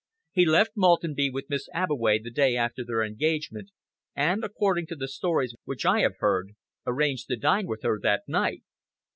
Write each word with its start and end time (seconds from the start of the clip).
"He 0.31 0.47
left 0.47 0.71
Maltenby 0.75 1.29
with 1.29 1.47
Miss 1.47 1.69
Abbeway 1.75 2.17
the 2.17 2.31
day 2.31 2.57
after 2.57 2.83
their 2.83 3.03
engagement, 3.03 3.69
and, 4.15 4.43
according 4.43 4.87
to 4.87 4.95
the 4.95 5.07
stories 5.07 5.53
which 5.65 5.85
I 5.85 5.99
have 5.99 6.17
heard, 6.17 6.55
arranged 6.87 7.27
to 7.27 7.35
dine 7.35 7.67
with 7.67 7.83
her 7.83 7.99
that 8.01 8.23
night. 8.27 8.63